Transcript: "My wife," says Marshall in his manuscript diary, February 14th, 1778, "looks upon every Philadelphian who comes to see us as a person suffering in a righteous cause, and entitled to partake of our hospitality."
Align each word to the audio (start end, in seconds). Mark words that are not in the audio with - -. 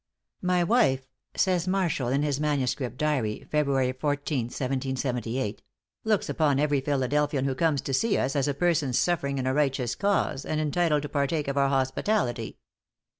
"My 0.41 0.63
wife," 0.63 1.07
says 1.35 1.67
Marshall 1.67 2.07
in 2.07 2.23
his 2.23 2.39
manuscript 2.39 2.97
diary, 2.97 3.45
February 3.51 3.93
14th, 3.93 4.45
1778, 4.49 5.61
"looks 6.03 6.27
upon 6.27 6.57
every 6.59 6.81
Philadelphian 6.81 7.45
who 7.45 7.53
comes 7.53 7.81
to 7.81 7.93
see 7.93 8.17
us 8.17 8.35
as 8.35 8.47
a 8.47 8.55
person 8.55 8.93
suffering 8.93 9.37
in 9.37 9.45
a 9.45 9.53
righteous 9.53 9.93
cause, 9.93 10.43
and 10.43 10.59
entitled 10.59 11.03
to 11.03 11.09
partake 11.09 11.47
of 11.47 11.55
our 11.55 11.69
hospitality." 11.69 12.57